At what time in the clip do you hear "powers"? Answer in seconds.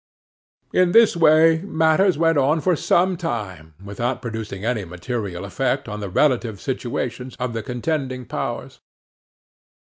8.25-8.79